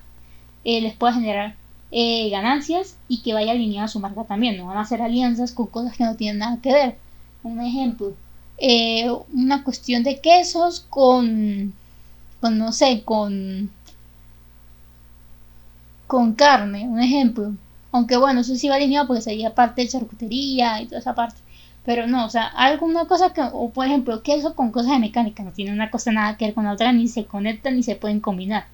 eh, 0.63 0.81
les 0.81 0.93
pueda 0.93 1.13
generar 1.13 1.55
eh, 1.91 2.29
ganancias 2.29 2.97
y 3.07 3.21
que 3.21 3.33
vaya 3.33 3.51
alineada 3.51 3.85
a 3.85 3.89
su 3.89 3.99
marca 3.99 4.23
también. 4.23 4.57
No 4.57 4.67
van 4.67 4.77
a 4.77 4.81
hacer 4.81 5.01
alianzas 5.01 5.51
con 5.53 5.67
cosas 5.67 5.95
que 5.97 6.03
no 6.03 6.15
tienen 6.15 6.39
nada 6.39 6.59
que 6.61 6.73
ver. 6.73 6.97
Un 7.43 7.61
ejemplo, 7.61 8.13
eh, 8.57 9.09
una 9.33 9.63
cuestión 9.63 10.03
de 10.03 10.19
quesos 10.21 10.81
con, 10.89 11.73
con 12.41 12.57
no 12.57 12.71
sé, 12.71 13.03
con 13.03 13.71
con 16.07 16.33
carne, 16.33 16.87
un 16.87 16.99
ejemplo. 16.99 17.53
Aunque 17.91 18.17
bueno, 18.17 18.41
eso 18.41 18.55
sí 18.55 18.69
va 18.69 18.75
alineado 18.75 19.07
porque 19.07 19.21
sería 19.21 19.55
parte 19.55 19.81
de 19.81 19.87
charcutería 19.89 20.81
y 20.81 20.85
toda 20.87 20.99
esa 20.99 21.15
parte. 21.15 21.42
Pero 21.85 22.07
no, 22.07 22.25
o 22.25 22.29
sea, 22.29 22.47
alguna 22.47 23.05
cosa 23.05 23.33
que, 23.33 23.41
o 23.41 23.69
por 23.71 23.85
ejemplo, 23.85 24.23
queso 24.23 24.55
con 24.55 24.71
cosas 24.71 24.93
de 24.93 24.99
mecánica, 24.99 25.43
no 25.43 25.51
tiene 25.51 25.73
una 25.73 25.91
cosa 25.91 26.11
nada 26.11 26.37
que 26.37 26.45
ver 26.45 26.53
con 26.53 26.63
la 26.63 26.73
otra, 26.73 26.93
ni 26.93 27.07
se 27.07 27.25
conectan 27.25 27.75
ni 27.75 27.83
se 27.83 27.95
pueden 27.95 28.21
combinar. 28.21 28.65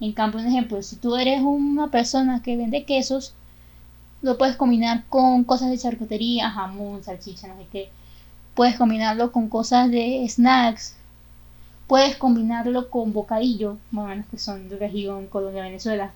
En 0.00 0.12
cambio, 0.12 0.40
un 0.40 0.46
ejemplo, 0.46 0.82
si 0.82 0.96
tú 0.96 1.16
eres 1.16 1.42
una 1.42 1.88
persona 1.90 2.42
que 2.42 2.56
vende 2.56 2.84
quesos, 2.84 3.34
lo 4.22 4.38
puedes 4.38 4.56
combinar 4.56 5.04
con 5.08 5.44
cosas 5.44 5.70
de 5.70 5.78
charcutería, 5.78 6.50
jamón, 6.50 7.04
salchicha, 7.04 7.48
no 7.48 7.56
sé 7.56 7.66
qué. 7.70 7.90
Puedes 8.54 8.76
combinarlo 8.76 9.30
con 9.30 9.48
cosas 9.48 9.90
de 9.90 10.26
snacks. 10.28 10.96
Puedes 11.86 12.16
combinarlo 12.16 12.90
con 12.90 13.12
bocadillo, 13.12 13.78
bueno, 13.90 14.24
que 14.30 14.38
son 14.38 14.68
de 14.68 14.78
región 14.78 15.26
Colombia, 15.26 15.62
Venezuela. 15.62 16.12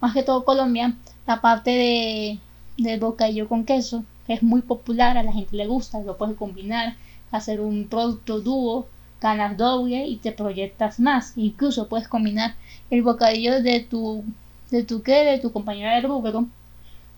Más 0.00 0.14
que 0.14 0.22
todo 0.22 0.44
Colombia, 0.44 0.94
la 1.26 1.40
parte 1.40 1.70
de, 1.70 2.38
del 2.76 3.00
bocadillo 3.00 3.48
con 3.48 3.64
queso 3.64 4.04
es 4.34 4.44
muy 4.44 4.62
popular, 4.62 5.18
a 5.18 5.24
la 5.24 5.32
gente 5.32 5.56
le 5.56 5.66
gusta, 5.66 6.00
lo 6.00 6.16
puedes 6.16 6.36
combinar, 6.36 6.94
hacer 7.32 7.60
un 7.60 7.88
producto 7.88 8.40
dúo, 8.40 8.86
ganas 9.20 9.56
doble 9.56 10.06
y 10.06 10.18
te 10.18 10.30
proyectas 10.30 11.00
más. 11.00 11.32
Incluso 11.36 11.88
puedes 11.88 12.06
combinar 12.06 12.54
el 12.90 13.02
bocadillo 13.02 13.60
de 13.60 13.80
tu 13.80 14.24
de 14.70 14.84
tu 14.84 15.02
de 15.02 15.40
tu 15.42 15.50
compañera 15.52 15.96
de 15.96 16.02
rubro 16.02 16.46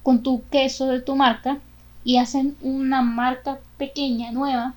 con 0.02 0.22
tu 0.22 0.42
queso 0.50 0.86
de 0.86 1.00
tu 1.02 1.14
marca 1.14 1.58
y 2.02 2.16
hacen 2.16 2.56
una 2.62 3.02
marca 3.02 3.60
pequeña 3.76 4.32
nueva 4.32 4.74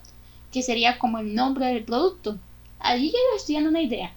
que 0.51 0.61
sería 0.61 0.99
como 0.99 1.19
el 1.19 1.35
nombre 1.35 1.67
del 1.67 1.85
producto. 1.85 2.37
Allí 2.79 3.11
ya 3.11 3.37
estoy 3.37 3.55
dando 3.55 3.69
una 3.69 3.81
idea. 3.81 4.11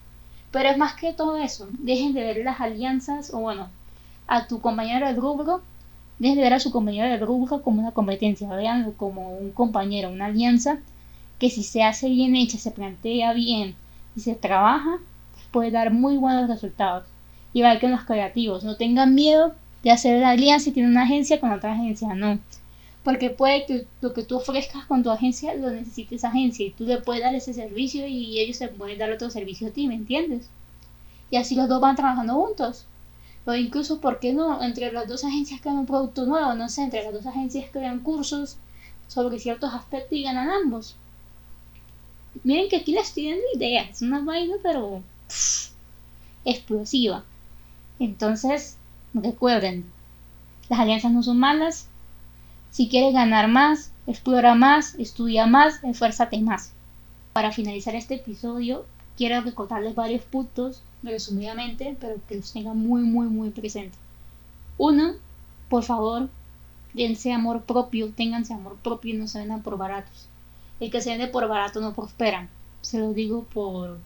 Pero 0.50 0.70
es 0.70 0.78
más 0.78 0.94
que 0.94 1.12
todo 1.12 1.36
eso. 1.36 1.68
Dejen 1.72 2.14
de 2.14 2.22
ver 2.22 2.38
las 2.44 2.60
alianzas 2.60 3.32
o 3.32 3.38
bueno, 3.38 3.68
a 4.26 4.46
tu 4.46 4.60
compañero 4.60 5.06
de 5.06 5.14
rubro 5.14 5.62
Dejen 6.18 6.36
de 6.36 6.42
ver 6.42 6.54
a 6.54 6.60
su 6.60 6.72
compañero 6.72 7.08
de 7.08 7.24
rubro 7.24 7.62
como 7.62 7.80
una 7.80 7.92
competencia, 7.92 8.48
veanlo 8.48 8.92
como 8.94 9.36
un 9.38 9.52
compañero, 9.52 10.10
una 10.10 10.26
alianza 10.26 10.78
que 11.38 11.50
si 11.50 11.62
se 11.62 11.84
hace 11.84 12.08
bien 12.08 12.34
hecha, 12.34 12.58
se 12.58 12.72
plantea 12.72 13.32
bien 13.32 13.76
y 14.16 14.20
se 14.20 14.34
trabaja, 14.34 14.98
puede 15.52 15.70
dar 15.70 15.92
muy 15.92 16.16
buenos 16.16 16.48
resultados. 16.48 17.04
Igual 17.52 17.78
que 17.78 17.86
en 17.86 17.92
los 17.92 18.04
creativos, 18.04 18.64
no 18.64 18.76
tengan 18.76 19.14
miedo 19.14 19.54
de 19.84 19.92
hacer 19.92 20.20
la 20.20 20.30
alianza 20.30 20.70
y 20.70 20.72
tienen 20.72 20.90
una 20.90 21.04
agencia 21.04 21.38
con 21.38 21.52
otra 21.52 21.74
agencia, 21.74 22.14
no. 22.14 22.40
Porque 23.04 23.30
puede 23.30 23.64
que 23.64 23.86
lo 24.00 24.12
que 24.12 24.24
tú 24.24 24.36
ofrezcas 24.36 24.84
con 24.86 25.04
tu 25.04 25.10
agencia 25.10 25.54
lo 25.54 25.70
necesite 25.70 26.16
esa 26.16 26.28
agencia 26.28 26.66
y 26.66 26.70
tú 26.70 26.84
le 26.84 26.98
puedes 26.98 27.22
dar 27.22 27.34
ese 27.36 27.54
servicio 27.54 28.08
y 28.08 28.40
ellos 28.40 28.56
se 28.56 28.66
pueden 28.66 28.98
dar 28.98 29.12
otro 29.12 29.30
servicio 29.30 29.68
a 29.68 29.70
ti, 29.70 29.86
¿me 29.86 29.94
entiendes? 29.94 30.50
Y 31.30 31.36
así 31.36 31.54
los 31.54 31.68
dos 31.68 31.80
van 31.80 31.94
trabajando 31.94 32.34
juntos 32.34 32.87
o 33.48 33.54
incluso, 33.54 33.98
¿por 33.98 34.20
qué 34.20 34.34
no? 34.34 34.62
Entre 34.62 34.92
las 34.92 35.08
dos 35.08 35.24
agencias 35.24 35.62
crean 35.62 35.78
un 35.78 35.86
producto 35.86 36.26
nuevo, 36.26 36.52
no 36.52 36.68
sé, 36.68 36.82
entre 36.82 37.02
las 37.02 37.14
dos 37.14 37.24
agencias 37.24 37.70
crean 37.72 38.00
cursos 38.00 38.58
sobre 39.06 39.38
ciertos 39.38 39.72
aspectos 39.72 40.18
y 40.18 40.22
ganan 40.22 40.50
ambos. 40.50 40.96
Miren 42.44 42.68
que 42.68 42.76
aquí 42.76 42.92
les 42.92 43.08
estoy 43.08 43.30
dando 43.30 43.44
ideas, 43.54 44.02
una 44.02 44.20
vaina 44.20 44.56
pero 44.62 45.02
explosiva. 46.44 47.24
Entonces, 47.98 48.76
recuerden, 49.14 49.90
las 50.68 50.80
alianzas 50.80 51.12
no 51.12 51.22
son 51.22 51.38
malas. 51.38 51.88
Si 52.70 52.90
quieres 52.90 53.14
ganar 53.14 53.48
más, 53.48 53.92
explora 54.06 54.54
más, 54.56 54.94
estudia 54.96 55.46
más, 55.46 55.82
esfuérzate 55.84 56.38
más. 56.42 56.72
Para 57.32 57.50
finalizar 57.50 57.94
este 57.94 58.16
episodio, 58.16 58.84
quiero 59.18 59.40
recordarles 59.40 59.96
varios 59.96 60.22
puntos 60.22 60.80
resumidamente, 61.02 61.96
pero 62.00 62.20
que 62.28 62.36
los 62.36 62.52
tengan 62.52 62.78
muy, 62.78 63.02
muy, 63.02 63.26
muy 63.26 63.50
presente. 63.50 63.98
Uno, 64.78 65.14
por 65.68 65.82
favor, 65.82 66.30
dense 66.94 67.32
amor 67.32 67.62
propio, 67.62 68.12
ténganse 68.12 68.54
amor 68.54 68.76
propio 68.76 69.14
y 69.14 69.18
no 69.18 69.26
se 69.26 69.40
vendan 69.40 69.62
por 69.62 69.76
baratos. 69.76 70.28
El 70.78 70.92
que 70.92 71.00
se 71.00 71.10
vende 71.10 71.26
por 71.26 71.48
barato 71.48 71.80
no 71.80 71.94
prospera. 71.94 72.48
Se 72.80 73.00
lo 73.00 73.12
digo 73.12 73.42
por 73.42 73.98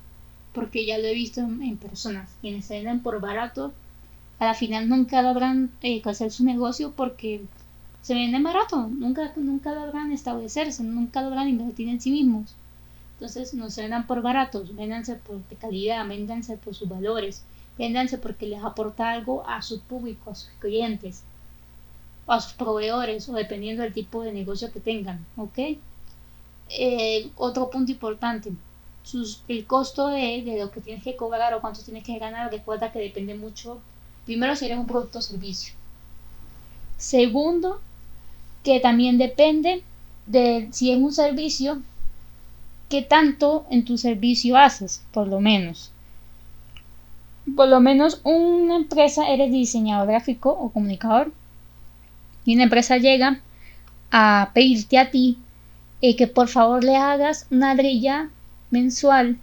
porque 0.54 0.84
ya 0.86 0.98
lo 0.98 1.04
he 1.04 1.14
visto 1.14 1.40
en, 1.40 1.76
personas. 1.76 2.30
Quienes 2.40 2.64
se 2.64 2.74
venden 2.74 3.00
por 3.00 3.20
barato, 3.20 3.72
a 4.38 4.46
la 4.46 4.54
final 4.54 4.88
nunca 4.88 5.20
logran 5.22 5.70
eh, 5.82 6.00
hacer 6.04 6.30
su 6.30 6.44
negocio 6.44 6.92
porque 6.92 7.42
se 8.00 8.14
venden 8.14 8.42
barato. 8.42 8.88
Nunca, 8.88 9.32
nunca 9.36 9.74
logran 9.74 10.10
establecerse, 10.10 10.82
nunca 10.84 11.20
logran 11.20 11.48
invertir 11.48 11.88
en 11.88 12.00
sí 12.00 12.10
mismos. 12.10 12.54
Entonces 13.22 13.54
no 13.54 13.70
se 13.70 13.82
vendan 13.82 14.08
por 14.08 14.20
baratos, 14.20 14.74
véndanse 14.74 15.14
por 15.14 15.40
calidad, 15.60 16.04
véndanse 16.08 16.56
por 16.56 16.74
sus 16.74 16.88
valores, 16.88 17.44
véndanse 17.78 18.18
porque 18.18 18.48
les 18.48 18.64
aporta 18.64 19.12
algo 19.12 19.44
a 19.46 19.62
su 19.62 19.80
público, 19.80 20.32
a 20.32 20.34
sus 20.34 20.50
clientes, 20.58 21.22
a 22.26 22.40
sus 22.40 22.54
proveedores 22.54 23.28
o 23.28 23.34
dependiendo 23.34 23.84
del 23.84 23.92
tipo 23.92 24.24
de 24.24 24.32
negocio 24.32 24.72
que 24.72 24.80
tengan, 24.80 25.24
¿ok? 25.36 25.78
Eh, 26.70 27.30
otro 27.36 27.70
punto 27.70 27.92
importante, 27.92 28.50
el 29.46 29.66
costo 29.66 30.08
de, 30.08 30.42
de, 30.44 30.58
lo 30.58 30.72
que 30.72 30.80
tienes 30.80 31.04
que 31.04 31.14
cobrar 31.14 31.54
o 31.54 31.60
cuánto 31.60 31.80
tienes 31.82 32.02
que 32.02 32.18
ganar, 32.18 32.50
recuerda 32.50 32.90
que 32.90 32.98
depende 32.98 33.36
mucho, 33.36 33.80
primero 34.24 34.56
si 34.56 34.64
eres 34.64 34.78
un 34.78 34.88
producto 34.88 35.20
o 35.20 35.22
servicio. 35.22 35.74
Segundo, 36.98 37.80
que 38.64 38.80
también 38.80 39.16
depende 39.16 39.84
de 40.26 40.68
si 40.72 40.90
es 40.90 40.98
un 40.98 41.12
servicio, 41.12 41.80
qué 42.92 43.00
tanto 43.00 43.64
en 43.70 43.86
tu 43.86 43.96
servicio 43.96 44.58
haces, 44.58 45.02
por 45.12 45.26
lo 45.26 45.40
menos. 45.40 45.90
Por 47.56 47.68
lo 47.68 47.80
menos 47.80 48.20
una 48.22 48.76
empresa, 48.76 49.30
eres 49.30 49.50
diseñador 49.50 50.08
gráfico 50.08 50.50
o 50.50 50.68
comunicador, 50.70 51.32
y 52.44 52.54
una 52.54 52.64
empresa 52.64 52.98
llega 52.98 53.40
a 54.10 54.50
pedirte 54.52 54.98
a 54.98 55.10
ti 55.10 55.38
eh, 56.02 56.16
que 56.16 56.26
por 56.26 56.48
favor 56.48 56.84
le 56.84 56.96
hagas 56.96 57.46
una 57.50 57.74
grilla 57.74 58.28
mensual 58.70 59.38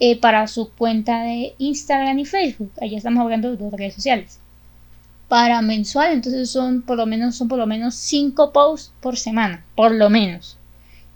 eh, 0.00 0.18
para 0.18 0.48
su 0.48 0.68
cuenta 0.68 1.22
de 1.22 1.54
Instagram 1.58 2.18
y 2.18 2.24
Facebook. 2.24 2.72
Allá 2.80 2.96
estamos 2.98 3.22
hablando 3.22 3.52
de 3.52 3.56
dos 3.56 3.72
redes 3.72 3.94
sociales. 3.94 4.40
Para 5.28 5.62
mensual, 5.62 6.14
entonces 6.14 6.50
son 6.50 6.82
por 6.82 6.96
lo 6.96 7.06
menos, 7.06 7.36
son 7.36 7.46
por 7.46 7.58
lo 7.58 7.68
menos 7.68 7.94
5 7.94 8.52
posts 8.52 8.92
por 9.00 9.16
semana, 9.16 9.64
por 9.76 9.92
lo 9.92 10.10
menos. 10.10 10.58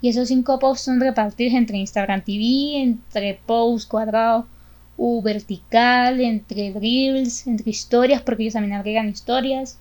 Y 0.03 0.09
esos 0.09 0.29
5 0.29 0.59
posts 0.59 0.85
son 0.85 1.00
repartidos 1.00 1.55
entre 1.55 1.79
Instagram 1.79 2.23
TV, 2.23 2.83
entre 2.83 3.41
posts 3.47 3.87
cuadrados 3.87 4.45
u 4.97 5.23
vertical, 5.23 6.21
entre 6.21 6.73
reels, 6.73 7.47
entre 7.47 7.71
historias, 7.71 8.23
porque 8.23 8.45
ellos 8.45 8.55
también 8.55 8.75
agregan 8.75 9.09
historias. 9.09 9.79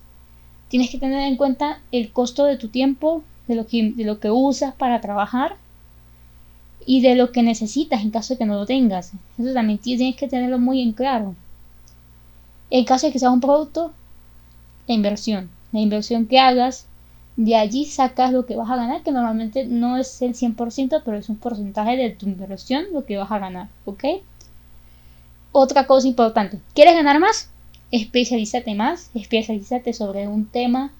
Tienes 0.68 0.90
que 0.90 0.98
tener 0.98 1.22
en 1.22 1.36
cuenta 1.36 1.80
el 1.92 2.12
costo 2.12 2.44
de 2.44 2.56
tu 2.56 2.68
tiempo, 2.68 3.22
de 3.46 3.54
lo 3.54 3.66
que, 3.66 3.92
de 3.92 4.04
lo 4.04 4.18
que 4.18 4.30
usas 4.30 4.74
para 4.74 5.00
trabajar 5.00 5.56
y 6.84 7.00
de 7.00 7.14
lo 7.14 7.32
que 7.32 7.42
necesitas 7.42 8.02
en 8.02 8.10
caso 8.10 8.34
de 8.34 8.38
que 8.38 8.46
no 8.46 8.54
lo 8.54 8.66
tengas. 8.66 9.12
Eso 9.38 9.52
también 9.52 9.78
tienes 9.78 10.16
que 10.16 10.28
tenerlo 10.28 10.58
muy 10.58 10.82
en 10.82 10.92
claro. 10.92 11.34
En 12.70 12.84
caso 12.84 13.06
de 13.06 13.12
que 13.12 13.18
sea 13.18 13.30
un 13.30 13.40
producto, 13.40 13.92
la 14.86 14.94
inversión. 14.94 15.50
La 15.72 15.80
inversión 15.80 16.26
que 16.26 16.38
hagas, 16.38 16.86
de 17.36 17.54
allí 17.54 17.84
sacas 17.84 18.32
lo 18.32 18.46
que 18.46 18.56
vas 18.56 18.70
a 18.70 18.76
ganar, 18.76 19.02
que 19.02 19.12
normalmente 19.12 19.66
no 19.66 19.98
es 19.98 20.22
el 20.22 20.34
100%, 20.34 21.02
pero 21.04 21.16
es 21.16 21.28
un 21.28 21.36
porcentaje 21.36 21.96
de 21.96 22.10
tu 22.10 22.26
inversión 22.26 22.86
lo 22.92 23.04
que 23.04 23.18
vas 23.18 23.30
a 23.30 23.38
ganar, 23.38 23.68
¿ok? 23.84 24.04
Otra 25.52 25.86
cosa 25.86 26.08
importante, 26.08 26.58
¿quieres 26.74 26.94
ganar 26.94 27.20
más? 27.20 27.50
Especialízate 27.90 28.74
más, 28.74 29.10
especialízate 29.14 29.92
sobre 29.92 30.26
un 30.28 30.46
tema 30.46 30.92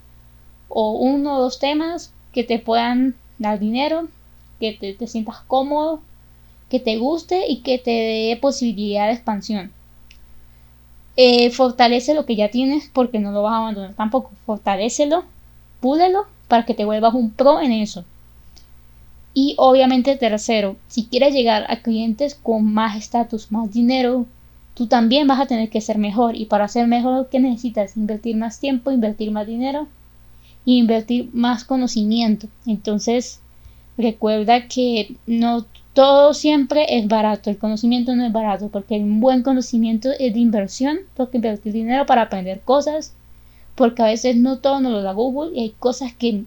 o 0.69 0.93
uno 0.93 1.37
o 1.37 1.40
dos 1.40 1.59
temas 1.59 2.12
que 2.33 2.45
te 2.45 2.59
puedan 2.59 3.14
dar 3.38 3.59
dinero, 3.59 4.09
que 4.61 4.73
te, 4.73 5.07
sientas 5.07 5.38
cómodo, 5.47 6.00
que 6.69 6.81
te 6.81 6.97
guste 6.97 7.47
y 7.49 7.61
que 7.62 7.78
te 7.78 7.90
dé 7.90 8.38
posibilidad 8.40 9.07
de 9.07 9.14
expansión. 9.14 9.73
Eh, 11.16 11.50
fortalece 11.50 12.14
lo 12.14 12.26
que 12.26 12.37
ya 12.37 12.50
tienes 12.50 12.90
porque 12.93 13.19
no 13.19 13.33
lo 13.33 13.43
vas 13.43 13.55
a 13.55 13.59
abandonar 13.59 13.95
tampoco. 13.95 14.31
Fortalecelo, 14.45 15.25
púlelo 15.87 16.26
para 16.49 16.64
que 16.64 16.75
te 16.75 16.85
vuelvas 16.85 17.14
un 17.14 17.31
pro 17.31 17.61
en 17.61 17.71
eso. 17.71 18.05
Y 19.35 19.55
obviamente 19.57 20.16
tercero, 20.16 20.76
si 20.88 21.05
quieres 21.05 21.33
llegar 21.33 21.66
a 21.69 21.76
clientes 21.76 22.35
con 22.35 22.64
más 22.73 22.97
estatus, 22.97 23.52
más 23.52 23.71
dinero, 23.73 24.26
tú 24.75 24.88
también 24.88 25.28
vas 25.28 25.40
a 25.40 25.47
tener 25.47 25.71
que 25.71 25.81
ser 25.81 25.99
mejor. 25.99 26.35
Y 26.35 26.47
para 26.47 26.66
ser 26.66 26.88
mejor, 26.88 27.28
¿qué 27.31 27.38
necesitas? 27.38 27.97
Invertir 27.97 28.37
más 28.37 28.59
tiempo, 28.59 28.90
invertir 28.90 29.31
más 29.31 29.47
dinero 29.47 29.87
invertir 30.75 31.31
más 31.33 31.64
conocimiento. 31.64 32.49
Entonces, 32.66 33.40
recuerda 33.97 34.66
que 34.66 35.14
no 35.26 35.64
todo 35.95 36.35
siempre 36.35 36.99
es 36.99 37.09
barato, 37.09 37.49
el 37.49 37.57
conocimiento 37.57 38.14
no 38.14 38.26
es 38.26 38.33
barato, 38.33 38.69
porque 38.69 38.97
un 38.97 39.21
buen 39.21 39.43
conocimiento 39.43 40.11
es 40.19 40.35
de 40.35 40.40
inversión, 40.40 40.99
porque 41.14 41.38
invertir 41.38 41.73
dinero 41.73 42.05
para 42.05 42.23
aprender 42.23 42.61
cosas, 42.61 43.14
porque 43.76 44.02
a 44.02 44.06
veces 44.06 44.37
no 44.37 44.59
todo 44.59 44.80
nos 44.80 44.92
lo 44.92 45.02
da 45.02 45.12
Google 45.12 45.56
y 45.56 45.62
hay 45.62 45.71
cosas 45.78 46.12
que 46.12 46.45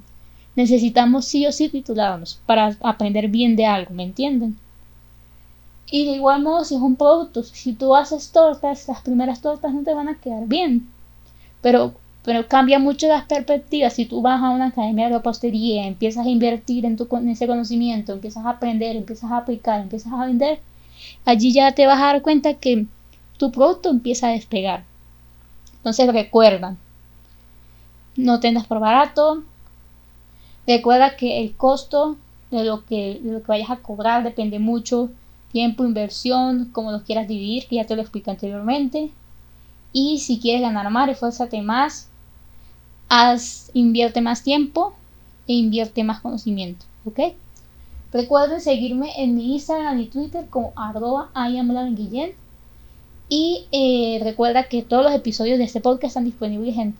necesitamos 0.56 1.26
sí 1.26 1.46
o 1.48 1.52
sí 1.52 1.70
titularnos 1.70 2.40
para 2.46 2.76
aprender 2.82 3.30
bien 3.30 3.56
de 3.56 3.66
algo, 3.66 3.94
¿me 3.94 4.04
entienden? 4.04 4.58
Y 5.92 6.06
de 6.06 6.18
igual 6.18 6.44
modo, 6.44 6.66
si 6.66 6.76
es 6.76 6.82
un 6.82 6.96
producto, 6.96 7.44
si 7.44 7.74
tú 7.74 7.96
haces 7.96 8.32
tortas, 8.32 8.88
las 8.88 9.02
primeras 9.02 9.42
tortas 9.42 9.74
no 9.74 9.84
te 9.84 9.94
van 9.94 10.10
a 10.10 10.20
quedar 10.20 10.46
bien, 10.48 10.88
pero 11.62 11.94
pero 12.24 12.48
cambia 12.48 12.80
mucho 12.80 13.08
las 13.08 13.26
perspectivas 13.26 13.94
si 13.94 14.06
tú 14.06 14.22
vas 14.22 14.42
a 14.44 14.50
una 14.50 14.68
academia 14.68 15.08
de 15.08 15.16
repostería, 15.16 15.88
empiezas 15.88 16.26
a 16.26 16.30
invertir 16.30 16.86
en, 16.86 16.98
tu, 16.98 17.08
ese 17.28 17.48
conocimiento, 17.48 18.14
empiezas 18.14 18.46
a 18.46 18.52
aprender, 18.52 18.96
empiezas 18.96 19.32
a 19.32 19.38
aplicar, 19.38 19.82
empiezas 19.82 20.12
a 20.12 20.26
vender, 20.26 20.60
allí 21.26 21.54
ya 21.54 21.72
te 21.72 21.88
vas 21.88 22.00
a 22.00 22.08
dar 22.08 22.22
cuenta 22.22 22.54
que 22.56 22.86
tu 23.38 23.52
producto 23.52 23.90
empieza 23.90 24.28
a 24.28 24.32
despegar. 24.32 24.84
Entonces 25.78 26.12
recuerda, 26.14 26.76
no 28.20 28.40
tengas 28.40 28.68
por 28.68 28.80
barato, 28.80 29.44
recuerda 30.68 31.16
que 31.16 31.42
el 31.42 31.56
costo 31.56 32.18
de 32.52 32.64
lo 32.64 32.86
que, 32.86 33.20
de 33.24 33.32
lo 33.32 33.42
que 33.42 33.48
vayas 33.48 33.70
a 33.70 33.78
cobrar 33.78 34.24
depende 34.24 34.60
mucho, 34.60 35.10
tiempo, 35.52 35.86
inversión, 35.86 36.70
como 36.72 36.92
lo 36.92 37.04
quieras 37.04 37.28
dividir, 37.28 37.68
que 37.68 37.78
ya 37.78 37.86
te 37.86 37.96
lo 37.96 38.02
expliqué 38.02 38.32
anteriormente. 38.32 39.12
Y 39.94 40.20
si 40.20 40.40
quieres 40.40 40.62
ganar 40.62 40.90
más, 40.92 41.10
esfuérzate 41.10 41.62
más, 41.62 42.10
haz, 43.08 43.72
invierte 43.74 44.22
más 44.22 44.44
tiempo 44.44 44.94
e 45.48 45.54
invierte 45.54 46.04
más 46.04 46.20
conocimiento, 46.20 46.86
¿ok? 47.06 47.34
Recuerden 48.12 48.62
seguirme 48.62 49.12
en 49.18 49.36
mi 49.36 49.54
Instagram 49.54 50.00
y 50.00 50.08
Twitter 50.08 50.46
como 50.50 50.74
arroba. 50.76 51.30
Y 53.32 53.66
eh, 53.72 54.20
recuerda 54.24 54.68
que 54.68 54.82
todos 54.82 55.04
los 55.04 55.14
episodios 55.14 55.58
de 55.58 55.64
este 55.64 55.82
podcast 55.82 56.12
están 56.12 56.26
disponibles 56.26 56.78
en 56.78 56.96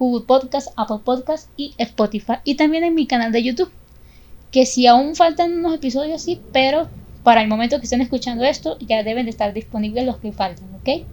Google 0.00 0.24
Podcast, 0.26 0.72
Apple 0.76 1.00
Podcast 1.04 1.50
y 1.58 1.74
Spotify. 1.76 2.36
Y 2.44 2.54
también 2.56 2.84
en 2.84 2.94
mi 2.94 3.06
canal 3.06 3.30
de 3.30 3.44
YouTube. 3.44 3.70
Que 4.50 4.66
si 4.66 4.86
aún 4.86 5.14
faltan 5.14 5.52
unos 5.52 5.74
episodios, 5.74 6.22
sí, 6.22 6.40
pero 6.52 6.88
para 7.22 7.42
el 7.42 7.48
momento 7.48 7.78
que 7.78 7.84
estén 7.84 8.00
escuchando 8.00 8.42
esto, 8.44 8.78
ya 8.80 9.04
deben 9.04 9.26
de 9.26 9.30
estar 9.30 9.52
disponibles 9.52 10.06
los 10.06 10.16
que 10.16 10.32
faltan, 10.32 10.74
¿ok? 10.74 11.06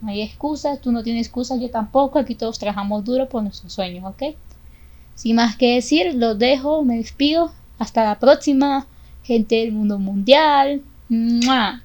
No 0.00 0.10
hay 0.10 0.22
excusas, 0.22 0.80
tú 0.80 0.90
no 0.90 1.02
tienes 1.02 1.26
excusas, 1.26 1.60
yo 1.60 1.70
tampoco. 1.70 2.18
Aquí 2.18 2.34
todos 2.34 2.58
trabajamos 2.58 3.04
duro 3.04 3.28
por 3.28 3.42
nuestros 3.42 3.72
sueños, 3.74 4.04
¿ok? 4.04 4.34
Sin 5.14 5.36
más 5.36 5.56
que 5.56 5.74
decir, 5.74 6.14
los 6.14 6.38
dejo, 6.38 6.82
me 6.82 6.96
despido. 6.96 7.52
Hasta 7.78 8.02
la 8.02 8.18
próxima, 8.18 8.86
gente 9.22 9.56
del 9.56 9.72
mundo 9.72 9.98
mundial. 9.98 10.82
¡Mua! 11.08 11.82